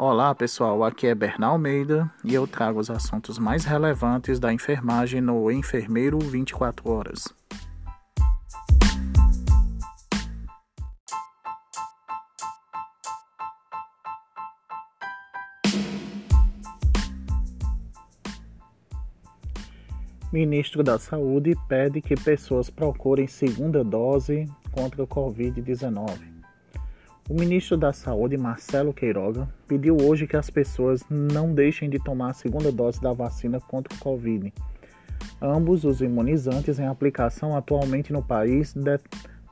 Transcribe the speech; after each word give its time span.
Olá 0.00 0.32
pessoal, 0.32 0.84
aqui 0.84 1.08
é 1.08 1.14
Bernal 1.14 1.54
Almeida 1.54 2.08
e 2.24 2.32
eu 2.32 2.46
trago 2.46 2.78
os 2.78 2.88
assuntos 2.88 3.36
mais 3.36 3.64
relevantes 3.64 4.38
da 4.38 4.52
enfermagem 4.52 5.20
no 5.20 5.50
Enfermeiro 5.50 6.20
24 6.20 6.88
Horas. 6.88 7.24
Ministro 20.32 20.84
da 20.84 20.96
Saúde 21.00 21.56
pede 21.68 22.00
que 22.00 22.14
pessoas 22.14 22.70
procurem 22.70 23.26
segunda 23.26 23.82
dose 23.82 24.48
contra 24.70 25.02
o 25.02 25.08
Covid-19. 25.08 26.37
O 27.28 27.34
ministro 27.34 27.76
da 27.76 27.92
Saúde, 27.92 28.38
Marcelo 28.38 28.90
Queiroga, 28.90 29.46
pediu 29.66 29.98
hoje 30.00 30.26
que 30.26 30.34
as 30.34 30.48
pessoas 30.48 31.04
não 31.10 31.52
deixem 31.52 31.90
de 31.90 31.98
tomar 31.98 32.30
a 32.30 32.32
segunda 32.32 32.72
dose 32.72 33.02
da 33.02 33.12
vacina 33.12 33.60
contra 33.60 33.94
o 33.94 33.98
Covid. 33.98 34.50
Ambos 35.38 35.84
os 35.84 36.00
imunizantes 36.00 36.78
em 36.78 36.86
aplicação 36.86 37.54
atualmente 37.54 38.14
no 38.14 38.22
país 38.22 38.72
de 38.72 38.98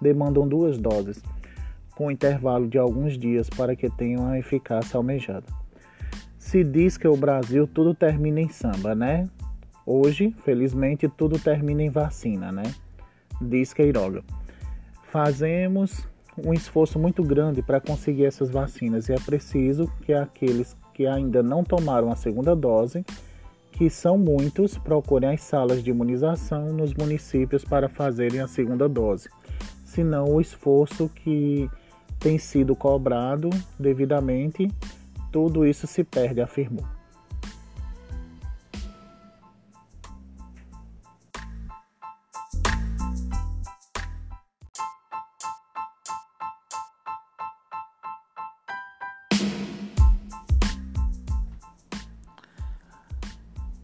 demandam 0.00 0.48
duas 0.48 0.78
doses, 0.78 1.22
com 1.94 2.10
intervalo 2.10 2.66
de 2.66 2.78
alguns 2.78 3.18
dias 3.18 3.50
para 3.50 3.76
que 3.76 3.90
tenham 3.90 4.26
a 4.26 4.38
eficácia 4.38 4.96
almejada. 4.96 5.44
Se 6.38 6.64
diz 6.64 6.96
que 6.96 7.06
o 7.06 7.16
Brasil 7.16 7.66
tudo 7.66 7.92
termina 7.92 8.40
em 8.40 8.48
samba, 8.48 8.94
né? 8.94 9.28
Hoje, 9.84 10.34
felizmente, 10.46 11.10
tudo 11.10 11.38
termina 11.38 11.82
em 11.82 11.90
vacina, 11.90 12.50
né? 12.50 12.74
Diz 13.38 13.74
Queiroga. 13.74 14.24
Fazemos 15.12 16.08
um 16.44 16.52
esforço 16.52 16.98
muito 16.98 17.22
grande 17.22 17.62
para 17.62 17.80
conseguir 17.80 18.24
essas 18.24 18.50
vacinas 18.50 19.08
e 19.08 19.12
é 19.12 19.18
preciso 19.18 19.90
que 20.02 20.12
aqueles 20.12 20.76
que 20.92 21.06
ainda 21.06 21.42
não 21.42 21.62
tomaram 21.62 22.10
a 22.10 22.16
segunda 22.16 22.54
dose, 22.54 23.04
que 23.72 23.90
são 23.90 24.16
muitos, 24.16 24.78
procurem 24.78 25.30
as 25.30 25.42
salas 25.42 25.82
de 25.82 25.90
imunização 25.90 26.72
nos 26.72 26.94
municípios 26.94 27.64
para 27.64 27.88
fazerem 27.88 28.40
a 28.40 28.48
segunda 28.48 28.88
dose. 28.88 29.28
Senão, 29.84 30.24
o 30.24 30.40
esforço 30.40 31.10
que 31.14 31.70
tem 32.18 32.38
sido 32.38 32.74
cobrado 32.74 33.50
devidamente, 33.78 34.70
tudo 35.30 35.66
isso 35.66 35.86
se 35.86 36.02
perde, 36.02 36.40
afirmou. 36.40 36.95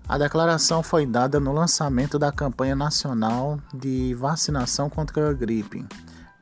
A 0.09 0.19
declaração 0.19 0.83
foi 0.83 1.07
dada 1.07 1.39
no 1.39 1.53
lançamento 1.53 2.19
da 2.19 2.33
campanha 2.33 2.75
nacional 2.75 3.59
de 3.73 4.15
vacinação 4.15 4.91
contra 4.91 5.31
a 5.31 5.33
gripe, 5.33 5.87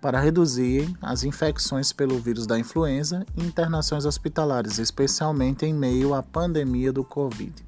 para 0.01 0.19
reduzir 0.19 0.93
as 1.01 1.25
infecções 1.25 1.93
pelo 1.93 2.19
vírus 2.19 2.47
da 2.47 2.59
influenza 2.59 3.25
e 3.37 3.45
internações 3.45 4.07
hospitalares, 4.07 4.79
especialmente 4.79 5.67
em 5.67 5.75
meio 5.75 6.15
à 6.15 6.23
pandemia 6.23 6.93
do 6.93 7.05
Covid. 7.05 7.65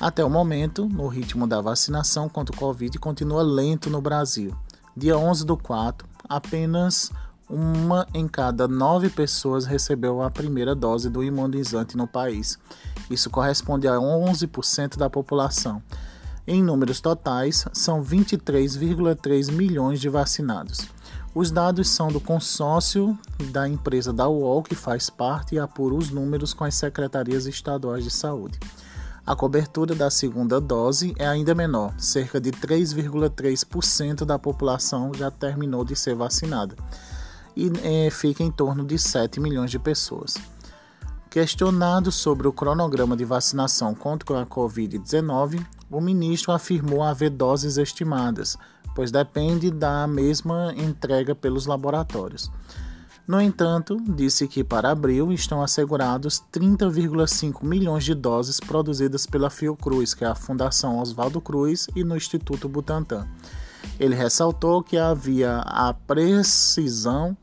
Até 0.00 0.24
o 0.24 0.30
momento, 0.30 0.88
o 0.98 1.06
ritmo 1.08 1.46
da 1.46 1.60
vacinação 1.60 2.28
contra 2.28 2.54
o 2.54 2.58
Covid 2.58 2.98
continua 2.98 3.42
lento 3.42 3.88
no 3.88 4.00
Brasil. 4.00 4.56
Dia 4.96 5.16
11 5.16 5.46
do 5.46 5.56
4, 5.56 6.08
apenas 6.28 7.12
uma 7.50 8.06
em 8.14 8.28
cada 8.28 8.68
nove 8.68 9.10
pessoas 9.10 9.66
recebeu 9.66 10.22
a 10.22 10.30
primeira 10.30 10.74
dose 10.74 11.10
do 11.10 11.22
imunizante 11.22 11.96
no 11.96 12.06
país. 12.06 12.56
Isso 13.10 13.28
corresponde 13.28 13.88
a 13.88 13.96
11% 13.96 14.96
da 14.96 15.10
população. 15.10 15.82
Em 16.46 16.62
números 16.62 17.00
totais, 17.00 17.66
são 17.72 18.02
23,3 18.02 19.50
milhões 19.50 20.00
de 20.00 20.08
vacinados. 20.08 20.88
Os 21.34 21.50
dados 21.50 21.88
são 21.88 22.08
do 22.08 22.20
consórcio 22.20 23.18
da 23.52 23.68
empresa 23.68 24.12
da 24.12 24.28
UOL, 24.28 24.62
que 24.62 24.74
faz 24.74 25.10
parte 25.10 25.56
e 25.56 25.58
apura 25.58 25.94
os 25.94 26.10
números 26.10 26.54
com 26.54 26.64
as 26.64 26.74
secretarias 26.74 27.46
estaduais 27.46 28.04
de 28.04 28.10
saúde. 28.10 28.58
A 29.26 29.36
cobertura 29.36 29.94
da 29.94 30.10
segunda 30.10 30.60
dose 30.60 31.14
é 31.18 31.26
ainda 31.26 31.54
menor, 31.54 31.94
cerca 31.98 32.40
de 32.40 32.50
3,3% 32.50 34.24
da 34.24 34.38
população 34.38 35.12
já 35.14 35.30
terminou 35.30 35.84
de 35.84 35.94
ser 35.94 36.14
vacinada 36.14 36.74
e 37.60 38.06
é, 38.06 38.10
fica 38.10 38.42
em 38.42 38.50
torno 38.50 38.84
de 38.84 38.98
7 38.98 39.38
milhões 39.38 39.70
de 39.70 39.78
pessoas. 39.78 40.34
Questionado 41.28 42.10
sobre 42.10 42.48
o 42.48 42.52
cronograma 42.52 43.14
de 43.14 43.24
vacinação 43.24 43.94
contra 43.94 44.40
a 44.40 44.46
Covid-19, 44.46 45.64
o 45.90 46.00
ministro 46.00 46.52
afirmou 46.52 47.02
haver 47.02 47.28
doses 47.28 47.76
estimadas, 47.76 48.56
pois 48.94 49.10
depende 49.10 49.70
da 49.70 50.06
mesma 50.06 50.74
entrega 50.74 51.34
pelos 51.34 51.66
laboratórios. 51.66 52.50
No 53.28 53.40
entanto, 53.40 53.96
disse 54.08 54.48
que 54.48 54.64
para 54.64 54.90
abril 54.90 55.30
estão 55.30 55.62
assegurados 55.62 56.42
30,5 56.52 57.62
milhões 57.62 58.04
de 58.04 58.14
doses 58.14 58.58
produzidas 58.58 59.26
pela 59.26 59.50
Fiocruz, 59.50 60.14
que 60.14 60.24
é 60.24 60.28
a 60.28 60.34
Fundação 60.34 60.98
Oswaldo 60.98 61.40
Cruz, 61.40 61.86
e 61.94 62.02
no 62.02 62.16
Instituto 62.16 62.68
Butantan. 62.68 63.28
Ele 64.00 64.14
ressaltou 64.14 64.82
que 64.82 64.96
havia 64.96 65.58
a 65.58 65.92
precisão 65.94 67.36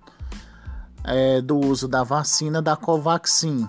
é, 1.08 1.42
do 1.42 1.58
uso 1.58 1.88
da 1.88 2.04
vacina 2.04 2.62
da 2.62 2.76
Covaxin, 2.76 3.68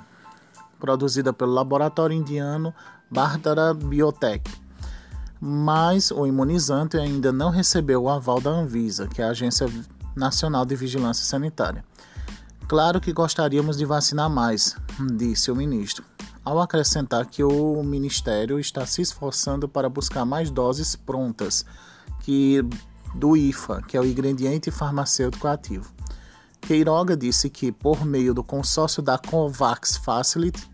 produzida 0.79 1.33
pelo 1.33 1.53
laboratório 1.53 2.17
indiano 2.17 2.75
Bhartara 3.11 3.73
Biotech. 3.73 4.51
Mas 5.41 6.11
o 6.11 6.27
imunizante 6.27 6.99
ainda 6.99 7.33
não 7.33 7.51
recebeu 7.51 8.03
o 8.03 8.11
aval 8.11 8.41
da 8.41 8.51
Anvisa, 8.51 9.07
que 9.07 9.23
é 9.23 9.25
a 9.25 9.31
Agência 9.31 9.69
Nacional 10.17 10.67
de 10.67 10.75
Vigilância 10.75 11.25
Sanitária. 11.25 11.85
Claro 12.67 13.01
que 13.01 13.13
gostaríamos 13.13 13.79
de 13.79 13.85
vacinar 13.85 14.29
mais, 14.29 14.77
disse 15.17 15.51
o 15.51 15.57
ministro, 15.57 16.05
ao 16.45 16.61
acrescentar 16.61 17.25
que 17.25 17.43
o 17.43 17.83
ministério 17.83 18.59
está 18.59 18.85
se 18.85 19.01
esforçando 19.01 19.69
para 19.69 19.89
buscar 19.89 20.25
mais 20.25 20.51
doses 20.51 20.97
prontas 20.97 21.65
que 22.21 22.63
do 23.15 23.37
IFA, 23.37 23.81
que 23.83 23.97
é 23.97 24.01
o 24.01 24.05
ingrediente 24.05 24.71
farmacêutico 24.71 25.47
ativo. 25.47 25.98
Queiroga 26.69 27.17
disse 27.17 27.49
que, 27.49 27.73
por 27.73 28.05
meio 28.05 28.35
do 28.35 28.45
consórcio 28.45 29.03
da 29.03 29.17
COVAX 29.17 29.97
Facility, 29.97 30.71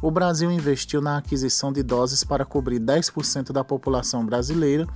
o 0.00 0.08
Brasil 0.08 0.52
investiu 0.52 1.00
na 1.00 1.16
aquisição 1.16 1.72
de 1.72 1.82
doses 1.82 2.22
para 2.22 2.44
cobrir 2.44 2.78
10% 2.78 3.50
da 3.50 3.64
população 3.64 4.24
brasileira 4.24 4.86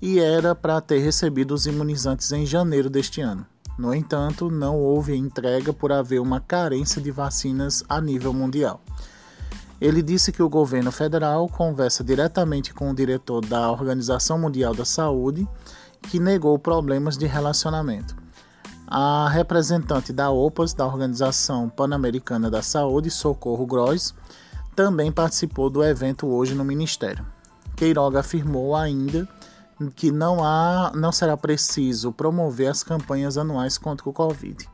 e 0.00 0.18
era 0.18 0.54
para 0.54 0.80
ter 0.80 1.00
recebido 1.00 1.52
os 1.52 1.66
imunizantes 1.66 2.32
em 2.32 2.46
janeiro 2.46 2.88
deste 2.88 3.20
ano. 3.20 3.44
No 3.78 3.92
entanto, 3.92 4.50
não 4.50 4.78
houve 4.78 5.14
entrega 5.14 5.70
por 5.70 5.92
haver 5.92 6.18
uma 6.18 6.40
carência 6.40 6.98
de 7.02 7.10
vacinas 7.10 7.84
a 7.86 8.00
nível 8.00 8.32
mundial. 8.32 8.80
Ele 9.78 10.00
disse 10.00 10.32
que 10.32 10.42
o 10.42 10.48
governo 10.48 10.90
federal 10.90 11.46
conversa 11.46 12.02
diretamente 12.02 12.72
com 12.72 12.90
o 12.90 12.94
diretor 12.94 13.44
da 13.44 13.70
Organização 13.70 14.38
Mundial 14.38 14.74
da 14.74 14.86
Saúde, 14.86 15.46
que 16.04 16.18
negou 16.18 16.58
problemas 16.58 17.18
de 17.18 17.26
relacionamento. 17.26 18.19
A 18.92 19.28
representante 19.28 20.12
da 20.12 20.32
OPAS, 20.32 20.74
da 20.74 20.84
Organização 20.84 21.68
Pan-Americana 21.68 22.50
da 22.50 22.60
Saúde, 22.60 23.08
Socorro 23.08 23.64
Gross, 23.64 24.12
também 24.74 25.12
participou 25.12 25.70
do 25.70 25.84
evento 25.84 26.26
hoje 26.26 26.56
no 26.56 26.64
Ministério. 26.64 27.24
Queiroga 27.76 28.18
afirmou 28.18 28.74
ainda 28.74 29.28
que 29.94 30.10
não, 30.10 30.42
há, 30.42 30.90
não 30.92 31.12
será 31.12 31.36
preciso 31.36 32.10
promover 32.10 32.66
as 32.66 32.82
campanhas 32.82 33.38
anuais 33.38 33.78
contra 33.78 34.08
o 34.08 34.12
Covid. 34.12 34.68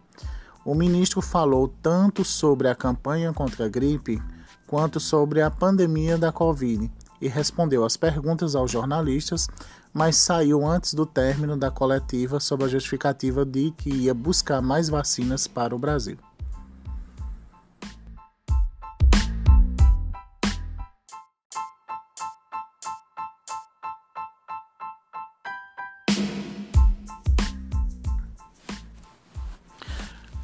O 0.65 0.75
ministro 0.75 1.21
falou 1.21 1.69
tanto 1.83 2.25
sobre 2.25 2.68
a 2.68 2.74
campanha 2.74 3.34
contra 3.34 3.66
a 3.66 3.68
gripe 3.68 4.18
quanto 4.66 4.98
sobre 4.98 5.42
a 5.42 5.51
pandemia 5.51 6.16
da 6.16 6.33
Covid 6.33 6.91
e 7.21 7.28
respondeu 7.28 7.84
às 7.84 7.97
perguntas 7.97 8.54
aos 8.54 8.71
jornalistas, 8.71 9.48
mas 9.92 10.16
saiu 10.16 10.66
antes 10.66 10.95
do 10.95 11.07
término 11.07 11.57
da 11.57 11.71
coletiva 11.71 12.39
sob 12.41 12.65
a 12.65 12.68
justificativa 12.68 13.45
de 13.45 13.71
que 13.72 13.91
ia 13.91 14.15
buscar 14.15 14.60
mais 14.60 14.89
vacinas 14.89 15.47
para 15.47 15.74
o 15.74 15.78
Brasil. 15.78 16.18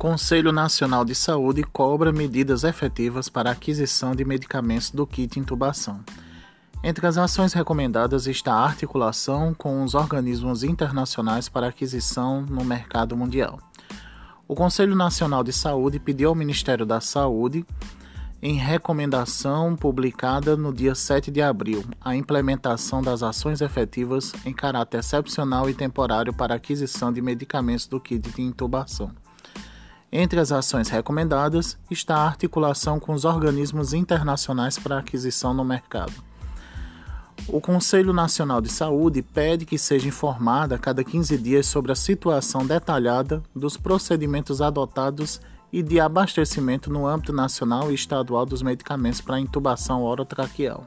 Conselho 0.02 0.50
Nacional 0.50 1.04
de 1.04 1.14
Saúde 1.14 1.62
cobra 1.62 2.10
medidas 2.10 2.64
efetivas 2.64 3.28
para 3.28 3.50
a 3.50 3.52
aquisição 3.52 4.16
de 4.16 4.24
medicamentos 4.24 4.90
do 4.90 5.06
kit 5.06 5.38
intubação. 5.38 6.00
Entre 6.84 7.06
as 7.06 7.17
ações 7.17 7.52
recomendadas 7.52 8.26
está 8.26 8.55
a 8.55 8.64
articulação 8.64 9.55
com 9.55 9.84
os 9.84 9.94
organismos 9.94 10.64
internacionais 10.64 11.49
para 11.49 11.69
aquisição 11.69 12.43
no 12.43 12.64
mercado 12.64 13.17
mundial. 13.17 13.61
O 14.49 14.56
Conselho 14.56 14.96
Nacional 14.96 15.44
de 15.44 15.52
Saúde 15.52 16.00
pediu 16.00 16.31
ao 16.31 16.34
Ministério 16.34 16.84
da 16.84 17.00
Saúde 17.00 17.64
em 18.43 18.55
recomendação 18.55 19.76
publicada 19.76 20.56
no 20.56 20.73
dia 20.75 20.96
7 20.96 21.31
de 21.31 21.40
abril, 21.40 21.84
a 22.00 22.17
implementação 22.17 23.00
das 23.00 23.23
ações 23.23 23.61
efetivas 23.61 24.32
em 24.44 24.52
caráter 24.52 24.99
excepcional 24.99 25.70
e 25.70 25.75
temporário 25.75 26.34
para 26.34 26.56
aquisição 26.56 27.12
de 27.12 27.23
medicamentos 27.23 27.87
do 27.87 28.00
kit 28.00 28.29
de 28.29 28.43
intubação. 28.43 29.12
Entre 30.11 30.40
as 30.40 30.50
ações 30.50 30.88
recomendadas 30.88 31.79
está 31.88 32.17
a 32.17 32.26
articulação 32.26 32.99
com 32.99 33.12
os 33.12 33.25
organismos 33.25 33.94
internacionais 33.94 34.76
para 34.76 34.99
aquisição 34.99 35.55
no 35.55 35.64
mercado. 35.64 36.31
O 37.48 37.60
Conselho 37.60 38.12
Nacional 38.12 38.60
de 38.60 38.70
Saúde 38.70 39.20
pede 39.20 39.66
que 39.66 39.76
seja 39.76 40.06
informada 40.06 40.76
a 40.76 40.78
cada 40.78 41.02
15 41.02 41.36
dias 41.38 41.66
sobre 41.66 41.90
a 41.90 41.96
situação 41.96 42.64
detalhada 42.64 43.42
dos 43.54 43.76
procedimentos 43.76 44.62
adotados 44.62 45.40
e 45.72 45.82
de 45.82 45.98
abastecimento 45.98 46.90
no 46.90 47.06
âmbito 47.06 47.32
nacional 47.32 47.90
e 47.90 47.94
estadual 47.94 48.46
dos 48.46 48.62
medicamentos 48.62 49.20
para 49.20 49.40
intubação 49.40 50.02
orotraqueal. 50.02 50.86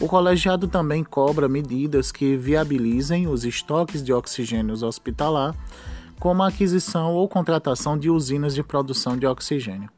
O 0.00 0.06
colegiado 0.06 0.68
também 0.68 1.02
cobra 1.02 1.48
medidas 1.48 2.12
que 2.12 2.36
viabilizem 2.36 3.26
os 3.26 3.44
estoques 3.44 4.02
de 4.02 4.12
oxigênio 4.12 4.74
hospitalar, 4.84 5.54
como 6.20 6.42
a 6.42 6.48
aquisição 6.48 7.14
ou 7.14 7.28
contratação 7.28 7.98
de 7.98 8.08
usinas 8.08 8.54
de 8.54 8.62
produção 8.62 9.16
de 9.16 9.26
oxigênio. 9.26 9.90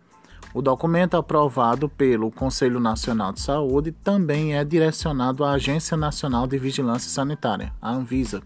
O 0.58 0.60
documento 0.60 1.16
aprovado 1.16 1.88
pelo 1.88 2.32
Conselho 2.32 2.80
Nacional 2.80 3.32
de 3.32 3.40
Saúde 3.40 3.92
também 3.92 4.56
é 4.56 4.64
direcionado 4.64 5.44
à 5.44 5.52
Agência 5.52 5.96
Nacional 5.96 6.48
de 6.48 6.58
Vigilância 6.58 7.08
Sanitária, 7.08 7.72
a 7.80 7.92
Anvisa, 7.92 8.42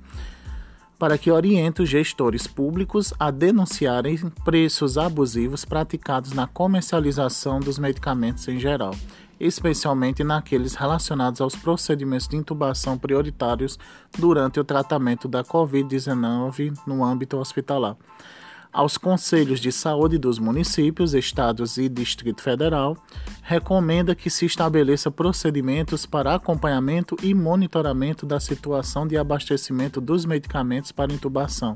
para 0.98 1.16
que 1.16 1.30
oriente 1.30 1.80
os 1.80 1.88
gestores 1.88 2.46
públicos 2.46 3.14
a 3.18 3.30
denunciarem 3.30 4.18
preços 4.44 4.98
abusivos 4.98 5.64
praticados 5.64 6.34
na 6.34 6.46
comercialização 6.46 7.60
dos 7.60 7.78
medicamentos 7.78 8.46
em 8.46 8.58
geral, 8.58 8.94
especialmente 9.40 10.22
naqueles 10.22 10.74
relacionados 10.74 11.40
aos 11.40 11.56
procedimentos 11.56 12.28
de 12.28 12.36
intubação 12.36 12.98
prioritários 12.98 13.78
durante 14.18 14.60
o 14.60 14.64
tratamento 14.64 15.26
da 15.26 15.42
Covid-19 15.42 16.76
no 16.86 17.02
âmbito 17.02 17.38
hospitalar 17.38 17.96
aos 18.72 18.96
conselhos 18.96 19.60
de 19.60 19.70
saúde 19.70 20.16
dos 20.16 20.38
municípios, 20.38 21.12
estados 21.12 21.76
e 21.76 21.88
Distrito 21.88 22.42
Federal, 22.42 22.96
recomenda 23.42 24.14
que 24.14 24.30
se 24.30 24.46
estabeleça 24.46 25.10
procedimentos 25.10 26.06
para 26.06 26.34
acompanhamento 26.34 27.16
e 27.22 27.34
monitoramento 27.34 28.24
da 28.24 28.40
situação 28.40 29.06
de 29.06 29.18
abastecimento 29.18 30.00
dos 30.00 30.24
medicamentos 30.24 30.90
para 30.90 31.12
intubação 31.12 31.74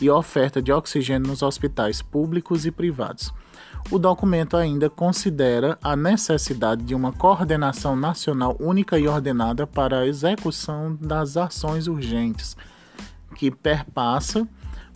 e 0.00 0.10
oferta 0.10 0.60
de 0.60 0.72
oxigênio 0.72 1.28
nos 1.28 1.42
hospitais 1.42 2.02
públicos 2.02 2.66
e 2.66 2.70
privados. 2.70 3.32
O 3.90 3.98
documento 3.98 4.56
ainda 4.56 4.90
considera 4.90 5.78
a 5.80 5.94
necessidade 5.94 6.82
de 6.82 6.94
uma 6.94 7.12
coordenação 7.12 7.94
nacional 7.94 8.56
única 8.58 8.98
e 8.98 9.06
ordenada 9.06 9.64
para 9.64 10.00
a 10.00 10.06
execução 10.06 10.98
das 11.00 11.36
ações 11.36 11.86
urgentes, 11.86 12.56
que 13.36 13.50
perpassa 13.50 14.46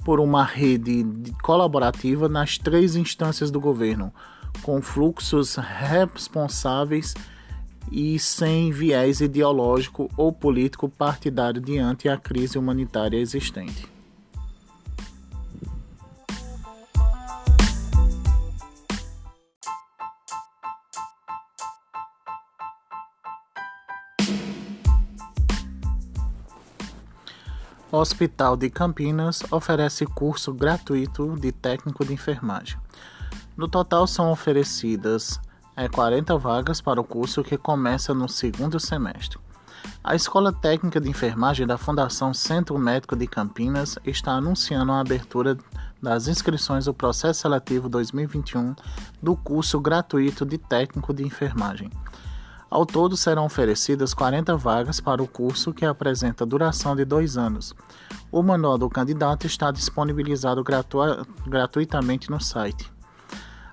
por 0.05 0.21
uma 0.21 0.45
rede 0.45 1.05
colaborativa 1.43 2.29
nas 2.29 2.59
três 2.59 2.97
instâncias 2.97 3.51
do 3.51 3.61
governo, 3.61 4.13
com 4.63 4.81
fluxos 4.81 5.57
responsáveis 5.57 7.15
e 7.91 8.19
sem 8.19 8.71
viés 8.71 9.21
ideológico 9.21 10.11
ou 10.17 10.33
político 10.33 10.89
partidário 10.89 11.61
diante 11.61 12.09
a 12.09 12.17
crise 12.17 12.59
humanitária 12.59 13.19
existente. 13.19 14.00
O 27.93 27.97
Hospital 27.97 28.57
de 28.57 28.71
Campinas 28.71 29.43
oferece 29.51 30.07
curso 30.07 30.55
gratuito 30.55 31.35
de 31.37 31.51
técnico 31.51 32.05
de 32.05 32.13
enfermagem. 32.13 32.79
No 33.57 33.67
total 33.67 34.07
são 34.07 34.31
oferecidas 34.31 35.41
é, 35.77 35.89
40 35.89 36.39
vagas 36.39 36.81
para 36.81 37.01
o 37.01 37.05
curso 37.05 37.43
que 37.43 37.59
começa 37.59 38.15
no 38.15 38.29
segundo 38.29 38.79
semestre. 38.79 39.41
A 40.05 40.15
Escola 40.15 40.53
Técnica 40.53 41.01
de 41.01 41.11
Enfermagem 41.11 41.67
da 41.67 41.77
Fundação 41.77 42.33
Centro 42.33 42.79
Médico 42.79 43.17
de 43.17 43.27
Campinas 43.27 43.99
está 44.05 44.35
anunciando 44.35 44.93
a 44.93 45.01
abertura 45.01 45.59
das 46.01 46.29
inscrições 46.29 46.85
do 46.85 46.95
processo 46.95 47.41
seletivo 47.41 47.89
2021 47.89 48.77
do 49.21 49.35
curso 49.35 49.81
gratuito 49.81 50.47
de 50.47 50.59
técnico 50.59 51.13
de 51.13 51.25
enfermagem. 51.25 51.91
Ao 52.71 52.87
todo 52.87 53.17
serão 53.17 53.47
oferecidas 53.47 54.15
40 54.15 54.57
vagas 54.57 55.01
para 55.01 55.21
o 55.21 55.27
curso, 55.27 55.75
que 55.75 55.85
apresenta 55.85 56.47
duração 56.47 56.95
de 56.95 57.05
dois 57.05 57.37
anos. 57.37 57.75
O 58.31 58.45
manual 58.45 58.79
do 58.79 58.89
candidato 58.89 59.45
está 59.45 59.73
disponibilizado 59.73 60.63
gratu 60.63 60.99
gratuitamente 61.45 62.31
no 62.31 62.41
site. 62.41 62.89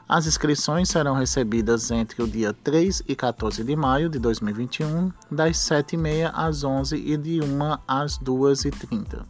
As 0.10 0.26
inscrições 0.26 0.90
serão 0.90 1.14
recebidas 1.14 1.92
entre 1.92 2.24
o 2.24 2.28
dia 2.28 2.54
3 2.64 3.04
e 3.08 3.16
14 3.16 3.64
de 3.64 3.76
maio 3.76 4.10
de 4.10 4.18
2021, 4.18 5.12
das 5.30 5.58
7h30 5.58 6.32
às 6.34 6.64
11 6.64 6.96
e 6.96 7.16
de 7.18 7.40
1 7.42 7.78
às 7.88 8.18
2h30. 8.18 9.24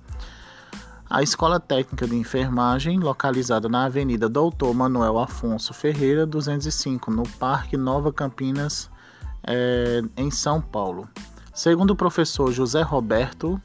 A 1.10 1.22
Escola 1.22 1.60
Técnica 1.60 2.08
de 2.08 2.16
Enfermagem, 2.16 3.00
localizada 3.00 3.68
na 3.68 3.86
Avenida 3.86 4.30
Doutor 4.30 4.74
Manuel 4.74 5.18
Afonso 5.18 5.74
Ferreira, 5.74 6.26
205, 6.26 7.10
no 7.12 7.24
Parque 7.28 7.76
Nova 7.76 8.14
Campinas, 8.14 8.90
é, 9.48 10.02
em 10.16 10.30
São 10.30 10.62
Paulo. 10.62 11.08
Segundo 11.54 11.92
o 11.92 11.96
professor 11.96 12.52
José 12.52 12.82
Roberto, 12.82 13.60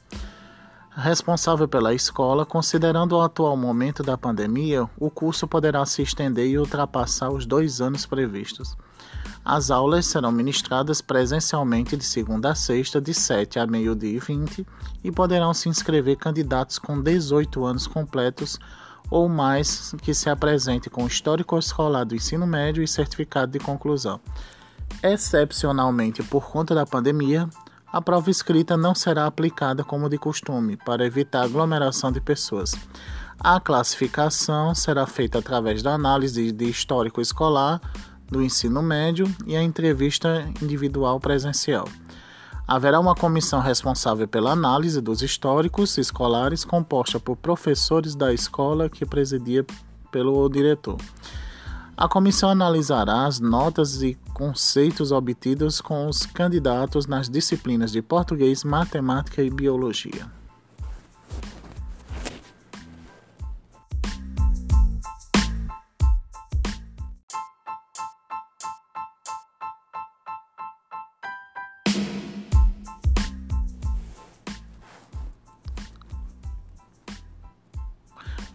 responsável 0.97 1.67
pela 1.67 1.93
escola, 1.93 2.47
considerando 2.47 3.17
o 3.17 3.21
atual 3.21 3.57
momento 3.57 4.03
da 4.03 4.17
pandemia, 4.17 4.89
o 4.99 5.11
curso 5.11 5.47
poderá 5.47 5.85
se 5.85 6.01
estender 6.03 6.47
e 6.47 6.59
ultrapassar 6.59 7.31
os 7.31 7.45
dois 7.45 7.81
anos 7.81 8.07
previstos. 8.07 8.77
As 9.45 9.71
aulas 9.71 10.07
serão 10.07 10.31
ministradas 10.31 11.01
presencialmente 11.01 11.97
de 11.97 12.05
segunda 12.05 12.53
a 12.53 12.55
sexta, 12.55 13.01
de 13.01 13.13
7 13.13 13.59
a 13.59 13.67
meio-dia 13.67 14.17
e 14.17 14.19
20, 14.21 14.67
e 15.03 15.11
poderão 15.11 15.53
se 15.53 15.69
inscrever 15.69 16.17
candidatos 16.17 16.79
com 16.79 17.01
18 17.01 17.65
anos 17.65 17.87
completos 17.87 18.59
ou 19.11 19.29
mais 19.29 19.95
que 20.01 20.15
se 20.15 20.31
apresente 20.31 20.89
com 20.89 21.07
histórico 21.07 21.59
escolar 21.59 22.05
do 22.05 22.15
ensino 22.15 22.47
médio 22.47 22.83
e 22.83 22.89
certificado 22.89 23.53
de 23.53 23.59
conclusão. 23.59 24.21
Excepcionalmente, 25.03 26.23
por 26.23 26.49
conta 26.51 26.75
da 26.75 26.85
pandemia, 26.85 27.49
a 27.93 28.01
prova 28.01 28.31
escrita 28.31 28.77
não 28.77 28.95
será 28.95 29.27
aplicada 29.27 29.85
como 29.85 30.09
de 30.09 30.19
costume, 30.19 30.77
para 30.77 31.05
evitar 31.07 31.43
aglomeração 31.43 32.11
de 32.11 32.21
pessoas. 32.21 32.73
A 33.39 33.61
classificação 33.61 34.75
será 34.75 35.07
feita 35.07 35.39
através 35.39 35.83
da 35.83 35.93
análise 35.93 36.53
de 36.53 36.71
histórico 36.71 37.21
escolar 37.21 37.81
do 38.31 38.43
ensino 38.43 38.83
médio 38.83 39.27
e 39.47 39.55
a 39.55 39.63
entrevista 39.63 40.49
individual 40.63 41.21
presencial. 41.21 41.87
Haverá 42.67 42.99
uma 42.99 43.15
comissão 43.15 43.61
responsável 43.61 44.27
pela 44.27 44.53
análise 44.53 45.01
dos 45.01 45.21
históricos 45.21 45.99
escolares, 45.99 46.65
composta 46.65 47.21
por 47.21 47.37
professores 47.37 48.15
da 48.15 48.33
escola 48.33 48.89
que 48.89 49.05
presidia 49.05 49.67
pelo 50.11 50.49
diretor. 50.49 50.97
A 51.97 52.09
comissão 52.09 52.49
analisará 52.49 53.27
as 53.27 53.39
notas 53.39 54.03
e 54.03 54.19
conceitos 54.33 55.13
obtidos 55.13 55.81
com 55.81 56.09
os 56.09 56.25
candidatos 56.25 57.07
nas 57.07 57.29
disciplinas 57.29 57.93
de 57.93 58.01
português, 58.01 58.65
matemática 58.65 59.43
e 59.43 59.51
biologia. 59.51 60.42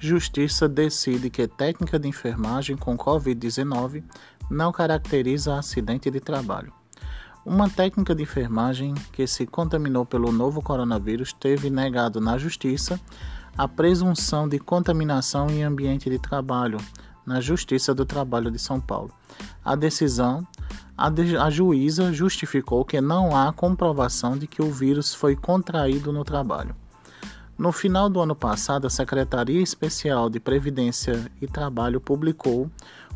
Justiça 0.08 0.70
decide 0.70 1.30
que 1.30 1.46
técnica 1.50 2.00
de 2.00 2.08
enfermagem 2.08 2.78
com 2.78 2.98
Covid-19 2.98 4.06
não 4.50 4.72
caracteriza 4.72 5.58
acidente 5.58 6.10
de 6.10 6.22
trabalho. 6.22 6.72
Uma 7.46 7.70
técnica 7.70 8.16
de 8.16 8.24
enfermagem 8.24 8.94
que 9.12 9.28
se 9.28 9.46
contaminou 9.46 10.06
pelo 10.06 10.32
novo 10.32 10.62
coronavírus 10.62 11.34
teve 11.34 11.70
negado 11.70 12.22
na 12.22 12.38
Justiça 12.38 12.98
a 13.58 13.68
presunção 13.68 14.48
de 14.48 14.58
contaminação 14.60 15.50
em 15.50 15.64
ambiente 15.64 16.10
de 16.10 16.18
trabalho 16.18 16.78
na 17.26 17.42
Justiça 17.42 17.94
do 17.94 18.06
Trabalho 18.06 18.50
de 18.50 18.60
São 18.60 18.80
Paulo. 18.80 19.12
A 19.64 19.76
decisão, 19.76 20.48
a, 20.98 21.10
de, 21.10 21.36
a 21.36 21.50
juíza 21.50 22.14
justificou 22.14 22.86
que 22.86 23.02
não 23.02 23.36
há 23.36 23.52
comprovação 23.52 24.38
de 24.38 24.48
que 24.48 24.62
o 24.62 24.72
vírus 24.72 25.14
foi 25.14 25.36
contraído 25.36 26.14
no 26.14 26.24
trabalho. 26.24 26.74
No 27.58 27.72
final 27.72 28.08
do 28.08 28.22
ano 28.22 28.36
passado, 28.36 28.86
a 28.86 28.90
Secretaria 28.90 29.60
Especial 29.60 30.30
de 30.30 30.40
Previdência 30.40 31.30
e 31.42 31.48
Trabalho 31.48 32.00
publicou 32.00 32.70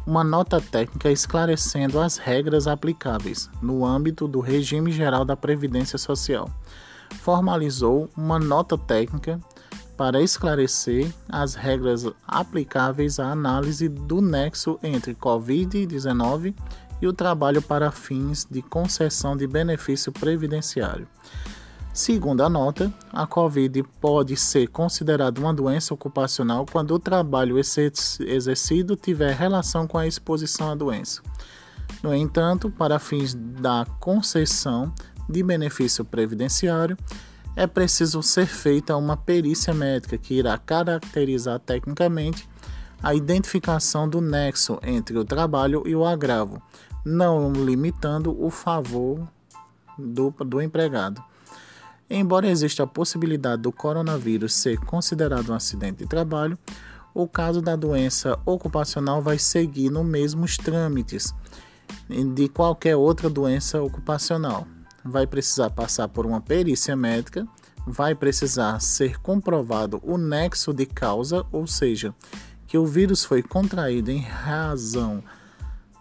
uma 0.03 0.23
nota 0.23 0.59
técnica 0.59 1.11
esclarecendo 1.11 1.99
as 1.99 2.17
regras 2.17 2.65
aplicáveis 2.65 3.51
no 3.61 3.85
âmbito 3.85 4.27
do 4.27 4.39
regime 4.39 4.91
geral 4.91 5.23
da 5.23 5.37
Previdência 5.37 5.99
Social. 5.99 6.49
Formalizou 7.19 8.09
uma 8.17 8.39
nota 8.39 8.75
técnica 8.79 9.39
para 9.95 10.19
esclarecer 10.19 11.13
as 11.29 11.53
regras 11.53 12.07
aplicáveis 12.27 13.19
à 13.19 13.31
análise 13.31 13.87
do 13.87 14.21
nexo 14.21 14.79
entre 14.81 15.13
Covid-19 15.13 16.55
e 16.99 17.07
o 17.07 17.13
trabalho 17.13 17.61
para 17.61 17.91
fins 17.91 18.47
de 18.49 18.63
concessão 18.63 19.37
de 19.37 19.45
benefício 19.45 20.11
previdenciário. 20.11 21.07
Segundo 21.93 22.41
a 22.41 22.49
nota, 22.49 22.91
a 23.11 23.27
Covid 23.27 23.83
pode 23.99 24.37
ser 24.37 24.67
considerada 24.67 25.41
uma 25.41 25.53
doença 25.53 25.93
ocupacional 25.93 26.65
quando 26.65 26.91
o 26.91 26.99
trabalho 26.99 27.57
exercido 27.59 28.95
tiver 28.95 29.35
relação 29.35 29.85
com 29.85 29.97
a 29.97 30.07
exposição 30.07 30.71
à 30.71 30.75
doença. 30.75 31.21
No 32.01 32.15
entanto, 32.15 32.71
para 32.71 32.97
fins 32.97 33.33
da 33.33 33.85
concessão 33.99 34.93
de 35.27 35.43
benefício 35.43 36.05
previdenciário, 36.05 36.97
é 37.57 37.67
preciso 37.67 38.23
ser 38.23 38.45
feita 38.45 38.95
uma 38.95 39.17
perícia 39.17 39.73
médica 39.73 40.17
que 40.17 40.35
irá 40.35 40.57
caracterizar 40.57 41.59
tecnicamente 41.59 42.47
a 43.03 43.13
identificação 43.13 44.07
do 44.07 44.21
nexo 44.21 44.79
entre 44.81 45.17
o 45.17 45.25
trabalho 45.25 45.83
e 45.85 45.93
o 45.93 46.05
agravo, 46.05 46.61
não 47.03 47.51
limitando 47.51 48.33
o 48.41 48.49
favor 48.49 49.27
do, 49.97 50.31
do 50.31 50.61
empregado. 50.61 51.21
Embora 52.13 52.49
exista 52.49 52.83
a 52.83 52.87
possibilidade 52.87 53.61
do 53.61 53.71
coronavírus 53.71 54.53
ser 54.53 54.77
considerado 54.79 55.49
um 55.49 55.55
acidente 55.55 55.99
de 55.99 56.07
trabalho, 56.07 56.59
o 57.13 57.25
caso 57.25 57.61
da 57.61 57.73
doença 57.73 58.37
ocupacional 58.45 59.21
vai 59.21 59.39
seguir 59.39 59.89
nos 59.89 60.05
mesmos 60.05 60.57
trâmites 60.57 61.33
de 62.35 62.49
qualquer 62.49 62.97
outra 62.97 63.29
doença 63.29 63.81
ocupacional. 63.81 64.67
Vai 65.05 65.25
precisar 65.25 65.69
passar 65.69 66.09
por 66.09 66.25
uma 66.25 66.41
perícia 66.41 66.97
médica, 66.97 67.47
vai 67.87 68.13
precisar 68.13 68.81
ser 68.81 69.17
comprovado 69.21 70.01
o 70.03 70.17
nexo 70.17 70.73
de 70.73 70.85
causa, 70.85 71.45
ou 71.49 71.65
seja, 71.65 72.13
que 72.67 72.77
o 72.77 72.85
vírus 72.85 73.23
foi 73.23 73.41
contraído 73.41 74.11
em 74.11 74.19
razão 74.19 75.23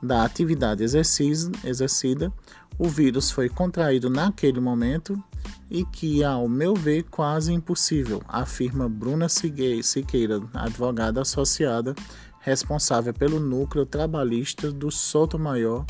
da 0.02 0.24
atividade 0.24 0.82
exercida, 0.82 2.32
o 2.76 2.88
vírus 2.88 3.30
foi 3.30 3.48
contraído 3.48 4.10
naquele 4.10 4.58
momento 4.58 5.22
e 5.70 5.84
que, 5.84 6.24
ao 6.24 6.48
meu 6.48 6.74
ver, 6.74 7.04
quase 7.04 7.52
impossível, 7.52 8.22
afirma 8.28 8.88
Bruna 8.88 9.28
Siqueira, 9.28 10.42
advogada 10.54 11.22
associada 11.22 11.94
responsável 12.40 13.12
pelo 13.12 13.38
núcleo 13.38 13.84
trabalhista 13.84 14.72
do 14.72 14.90
Soto 14.90 15.38
Maior 15.38 15.84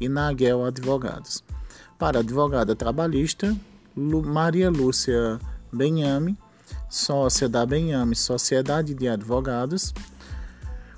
e 0.00 0.08
Naguel 0.08 0.64
Advogados. 0.64 1.42
Para 1.98 2.18
a 2.18 2.20
advogada 2.20 2.76
trabalhista, 2.76 3.56
Maria 3.96 4.70
Lúcia 4.70 5.38
Benhame, 5.72 6.38
sócia 6.88 7.48
da 7.48 7.64
Benhame 7.64 8.14
Sociedade 8.14 8.94
de 8.94 9.08
Advogados, 9.08 9.94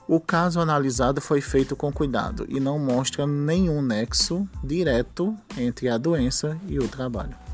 o 0.08 0.20
caso 0.20 0.60
analisado 0.60 1.20
foi 1.20 1.40
feito 1.40 1.74
com 1.74 1.92
cuidado 1.92 2.46
e 2.48 2.60
não 2.60 2.78
mostra 2.78 3.26
nenhum 3.26 3.82
nexo 3.82 4.48
direto 4.62 5.36
entre 5.56 5.88
a 5.88 5.98
doença 5.98 6.56
e 6.68 6.78
o 6.78 6.86
trabalho. 6.86 7.45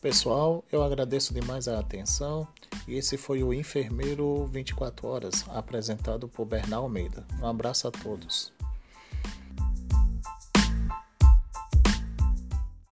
Pessoal, 0.00 0.64
eu 0.72 0.82
agradeço 0.82 1.34
demais 1.34 1.68
a 1.68 1.78
atenção 1.78 2.48
e 2.88 2.94
esse 2.94 3.18
foi 3.18 3.42
o 3.42 3.52
Enfermeiro 3.52 4.46
24 4.46 5.06
Horas, 5.06 5.44
apresentado 5.50 6.26
por 6.26 6.46
Bernal 6.46 6.84
Almeida. 6.84 7.26
Um 7.38 7.46
abraço 7.46 7.86
a 7.86 7.90
todos. 7.90 8.50